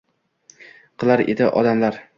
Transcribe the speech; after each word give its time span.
Qilar 1.03 1.25
edi 1.35 1.53
odamlar? 1.63 2.07